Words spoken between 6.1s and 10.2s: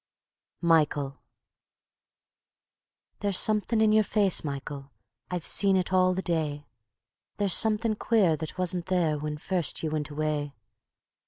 the day; There's something quare that wasn't there when first ye wint